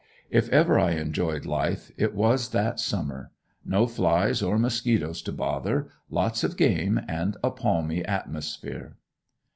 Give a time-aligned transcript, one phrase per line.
[0.31, 3.29] If ever I enjoyed life it was that summer.
[3.63, 8.97] No flies or mosquitoes to bother, lots of game and a palmy atmosphere.